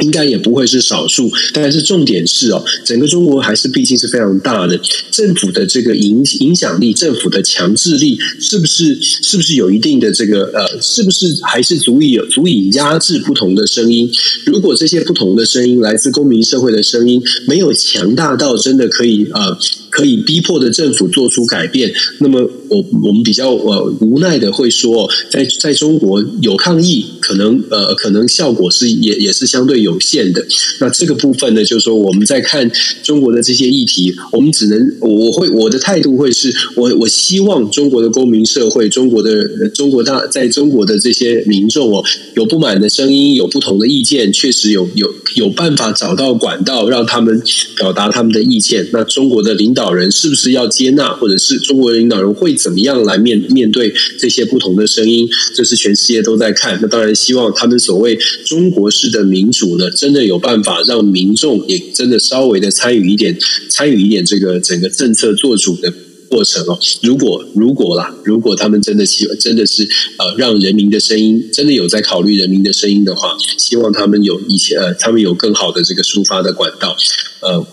[0.00, 4.78] 应该也不会是少数，但是重点是哦，整个中国还是毕竟是非常大的，
[5.10, 14.10] 政府的这个影影响力，政府的强制力，是不是是不是有一定的这个呃，是不是还是足以有足以压制不同的声音？
[14.46, 19.58] 如果这些不同的声音来自公民社会的声音没有强大到真的可以呃。
[19.90, 30.46] 可以逼迫的政府做出改变，那么我我们比较呃无奈的会说，在在中国有抗议，可能呃可能效果是也也是相对有限的。
[30.78, 32.70] 那这个部分呢，就是说我们在看
[33.02, 42.04] 中国的这些议题，我们只能我会我的态度会是我我希望中国的公民社会，中国的中国大在中国的这些民众哦，
[42.36, 47.42] 有不满的声音，有不同的意见，确实有有有办法找到管道让他们
[47.76, 48.86] 表达他们的意见。
[48.92, 49.79] 那中国的领导。
[49.80, 55.26] 领导人是不是要接纳，或者是中国的领导人会怎么样来面面对这些不同的声音？
[55.54, 56.78] 这是全世界都在看。
[56.82, 58.14] 那当然希望他们所谓
[58.44, 63.34] 中国式的民主呢，真的有办法让民众也真的稍微的参与一点，
[63.70, 65.90] 参与一点这个整个政策做主的
[66.28, 66.78] 过程哦。
[67.00, 69.88] 如果如果啦，如果他们真的希望真的是
[70.18, 76.94] 呃让人民的声音真的有在考虑人民的声音的话，希望他们有一些呃他们有更好的这个抒发的管道
[77.40, 77.66] 呃。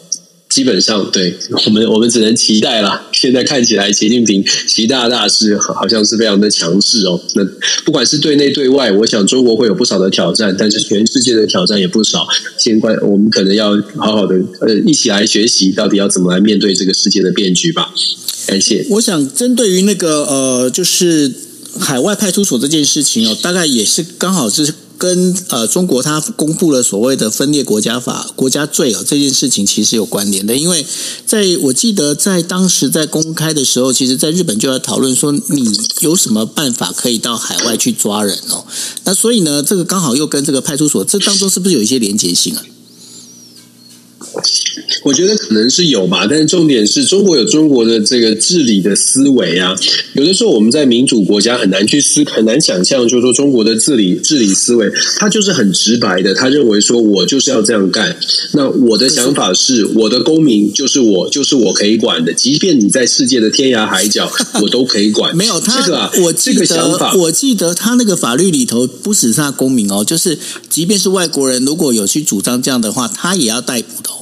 [0.58, 3.00] 基本上，对我们，我们只能期待了。
[3.12, 7.22] 现在看起来，习近平习大大是好像是非常的强势哦。
[7.36, 7.46] 那
[7.86, 12.28] 不管是对内对外，我想中国会有不少的挑战，但是全世界的挑战也不少。
[12.58, 17.93] 先关，我们可能要好好的呃一起来学习，到底要怎么来面对这个世界的变局吧。
[18.48, 18.84] 感谢。
[18.89, 21.32] 我想针对于那个呃，就是
[21.80, 24.74] 海外派出所这件事情哦，大概也是刚好是。
[24.97, 30.86] 跟呃中国它公布了所谓的分裂国家法、国家罪哦，这件事情其实有关联的，因为
[31.25, 38.65] 在我记得在当时在公开的时候，其实在日本就要讨论说，你有什么办法可以到海外去抓人哦？
[39.03, 42.63] 那所以呢，这个刚好又跟这个派出所这当中是不是有一些连结性啊？
[45.03, 49.75] 我觉得可能是有吧，但是重点是中国有中国的这个治理的思维啊。
[50.13, 58.17] 有的时候我们在民主国家很难去思，很难想象，就是说中国的治理治理思维，他就是很直白的，他认为说我就是要这样干。
[58.53, 65.36] 那我的想法是，我的公民就是我，就是我可以管的，即便你在世界的天涯海角， 我都可以管。
[65.36, 70.38] 没有他，这个啊，我这个想法，我记得他那个法律里头不只是他公民哦，就是
[70.69, 74.16] 即便是外国人，如果有去主张这样的话，他也要逮捕的哦。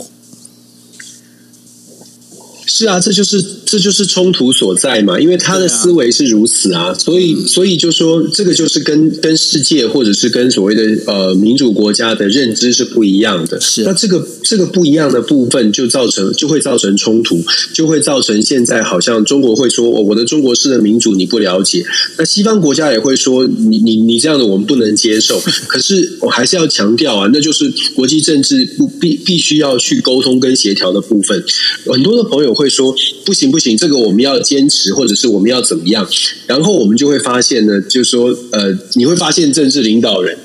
[2.68, 13.62] 是啊，这就是这就是冲突所在嘛，因为他的思维是如此啊，所以所以就说这个就是跟跟世界或者是跟所谓的呃民主国家的认知是不一样的。
[13.62, 17.40] 是，那这个这个不一样的部分就造成就会造成冲突，
[17.72, 21.86] 就会造成现在好像中国会说，哦，我的中国式的民主你不了解，
[22.18, 25.40] 那西方国家也会说你你你这样的我们不能接受。
[25.68, 31.44] 可是我还是要强调啊，那就是国际政治不必必须要去沟通跟协调的部分。
[31.86, 32.55] 很多的朋友。
[32.56, 32.96] 会说
[33.26, 36.08] 不行不行，这个我们要坚持，或者是我们要怎么样？
[36.48, 40.38] 然后我们就会发现呢，就是说呃，你会发现政治领导人。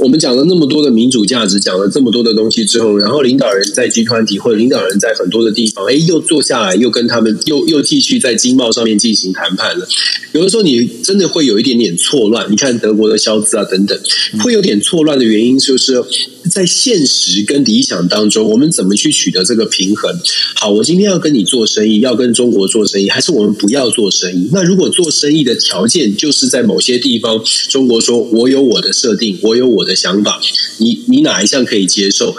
[0.00, 9.86] 我们讲了那么多的民主价值，讲了这么多的东西之后，然后领导人在集团体或者领导人在很多的地方，哎，又坐下来，又跟他们又又继续在经贸上面进行谈判了。
[10.32, 12.46] 有的时候你真的会有一点点错乱。
[12.50, 13.98] 你看德国的肖兹啊等等，
[14.44, 16.02] 会有点错乱的原因，就是
[16.50, 20.18] 在现实跟理想当中，我们怎么去取得这个平衡？
[20.56, 24.48] 好，我今天要跟你做生意，要跟中国做生意，还是我们不要做生意？
[24.50, 29.94] 那如果做生意的条件就是在某些地方，中国说我有我的设定，我有我的。
[30.00, 30.40] 想法，
[30.78, 32.34] 你你哪一项可以接受？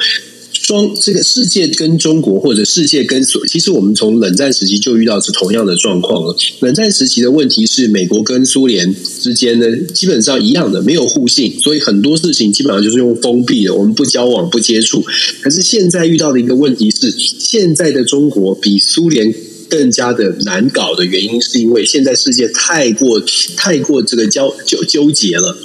[0.64, 6.36] 双这个世界跟中国，或者世界跟所，其实我们从冷战时期就遇到是同样的状况了。
[6.60, 15.04] 冷战时期的问题是，美国跟苏联之间呢，基本上一样的，没有互信，所以很多事情基本上就是用封闭的，我们不交往、不接触。
[15.42, 19.34] 可是现在遇到的一个问题是，现在的中国比苏联
[19.68, 23.20] 更加的难搞的原因，是因为现在世界太过
[23.58, 25.58] 太过这个交纠纠结了。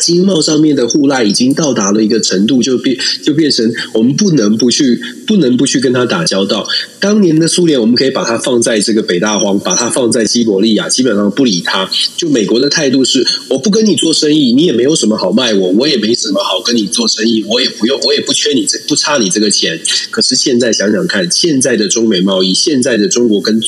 [0.00, 6.66] 经贸上面的互赖已经到达了一个程度，就变就变成我们不能不去，不能不去跟他打交道。
[6.98, 11.88] 当年的苏联，我们可以把它放在这个北大荒，把它放在西伯利亚，基本上不理他。
[12.16, 19.80] 就美国的态度是，我不跟你做生意，你也没有什么好卖我，我也没什么好跟你做生意，我也不用，我也不缺你这，不差你这个钱。
[20.10, 23.60] 可是现在想想看，现在的中美贸易，现在的中国跟。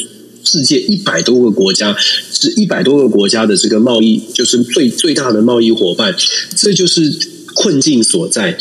[0.44, 1.96] 世界一百多个国家，
[2.32, 6.14] 是一百多个国家的这个贸易，就是最最大的贸易伙伴，
[6.54, 7.12] 这就是
[7.54, 8.56] 困境所在。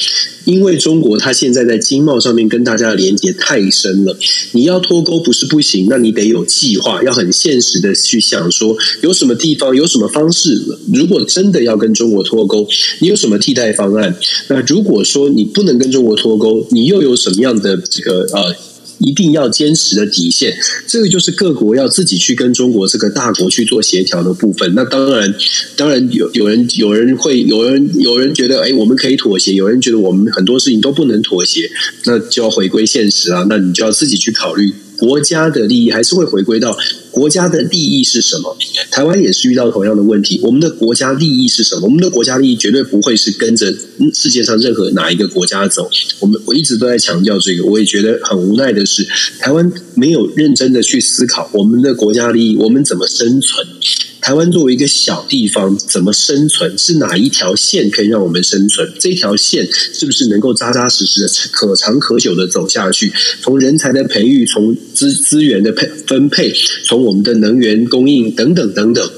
[0.45, 4.17] 因为中国它现在在经贸上面跟大家的连接太深了，
[4.51, 10.61] 你要脱钩不是不行，那你得有计划，要很现实的去想说，有什么地方有什么方式，
[10.93, 12.67] 如果真的要跟中国脱钩，
[12.99, 14.13] 你有什么替代方案？
[14.49, 18.55] 那如果说你不能跟中国脱钩，你又有什么样的这个呃？
[19.03, 24.73] 一定要坚持的底线，这个就是各国要自己去跟中国这个大国去做协调的部分。
[24.73, 25.33] 那当然，
[25.75, 31.69] 当然有有人有人会有人有人觉得，哎，我们可以妥协；有人觉得我们很多事情都不能妥协，
[32.05, 33.45] 那就要回归现实啊。
[33.49, 34.73] 那你就要自己去考虑。
[34.95, 36.77] 国家的利益还是会回归到
[37.13, 38.57] 国家的利益是什么？
[38.89, 40.39] 台湾也是遇到同样的问题。
[40.41, 41.83] 我们的国家利益是什么？
[41.83, 43.71] 我们的国家利益绝对不会是跟着
[44.13, 45.87] 世界上任何哪一个国家走。
[46.19, 49.07] 我们我一直都在强调这个，我也觉得很无奈的是，
[49.39, 53.67] 台湾没有认真的去思考我们的国家利益，我们怎么生存。
[54.23, 56.77] 台湾作为一个小地方，怎么生存？
[56.77, 58.89] 是哪一条线可以让我们生存？
[58.97, 63.11] 这条线是不是能够扎扎实实的、可长可久的走下去？
[63.41, 66.53] 从人才的培育，从资资源的配分配，
[66.85, 69.11] 从我们的能源供应等等等等。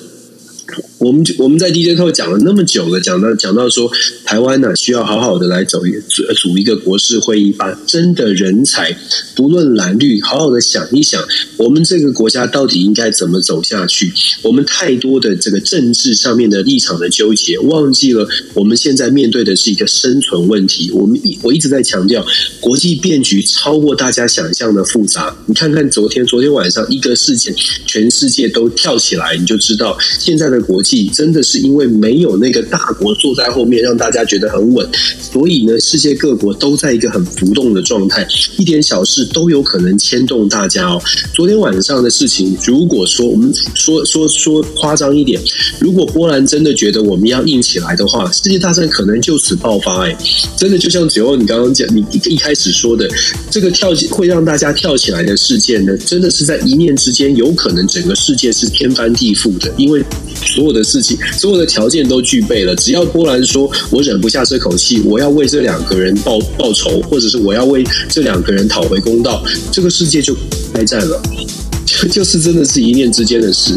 [0.98, 3.92] 我们我们在 DJ 课讲了那么久了，讲到讲到说
[4.24, 8.98] 台湾呢、需要好好的来走一组组一个国事会议，把真的人才
[9.36, 11.24] 不论蓝绿，好好的想一想，
[11.58, 14.12] 我们这个国家到底应该怎么走下去？
[14.42, 20.90] 我们太多的这个政治上面的立场的纠结，忘记了我们现在面对的是一个生存问题。
[20.92, 22.26] 我们一我一直在强调，
[22.60, 25.36] 国际变局超过大家想象的复杂。
[25.46, 27.54] 你看看昨天昨天晚上一个事件，
[27.86, 31.10] 全世界都跳起来，你就知道现在的国际。
[31.10, 34.88] 真的是因为没有那个大国坐在后面，让大家觉得很稳，
[35.20, 38.28] 所以呢，世界各国都在一个很浮动的状态，
[38.58, 41.02] 一点小事都有可能牵动大家哦。
[41.34, 45.42] 昨天晚上的事情，如果说我们说说说夸张一点，
[45.80, 50.06] 如果波兰真的觉得我们要硬起来的话，世界大战可能就此爆发。
[50.06, 50.18] 哎，
[50.58, 53.08] 真的就像九欧你刚刚讲，你一开始说的，
[53.50, 60.04] 这个跳会让大家跳起来的事件呢，真的是在一念之间，有可能整个世界是天翻地覆的，因为
[60.46, 60.86] 所有的。
[60.86, 69.44] 事情所有的条件都具备了，只要波兰说“我忍不下这口气，我要为这两个人报报仇，或者是我要为这两个人讨回公道”，
[69.74, 70.38] 这个世界就
[70.72, 71.20] 开战了，
[72.12, 73.74] 就是真的是一念之间的事，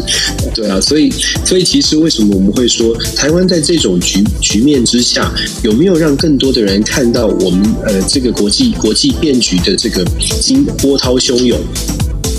[0.53, 1.11] 对啊，所以
[1.43, 10.05] 所以其实为什么我们会说台湾在这种局局面之下，有没有让更多的人看到我们呃这个国际国际变局的这个
[10.39, 11.59] 惊波涛汹涌？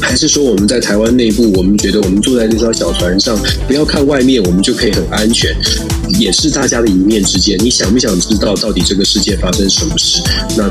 [0.01, 5.55] 还是说我们在台湾内部，我们觉得我们坐在这艘小船上，不要看外面，我们就可以很安全，
[6.19, 7.59] 也是大家的一面之见。
[7.63, 10.23] 你想不想知道到底这个世界发生什么事？
[10.57, 10.71] 那。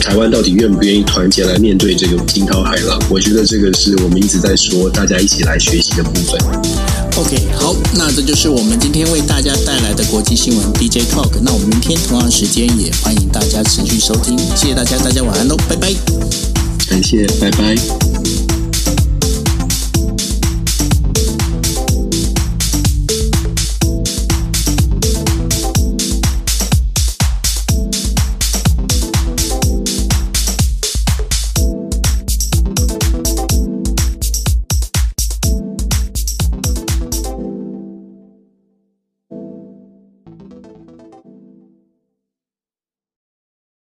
[0.00, 2.98] 台湾到底愿不愿意团结来面对这个惊涛骇浪？
[3.10, 6.40] 我觉得这个是我们一直在说，大家一起来学习的部分。
[7.16, 11.28] OK，好，那这就是我们今天为大家带来的国际新闻 DJ Talk。
[11.42, 15.92] 那我们明天同样时间也欢迎大家持续收听，谢谢大家，大家晚安喽，拜拜。
[16.88, 18.09] 感谢，拜拜。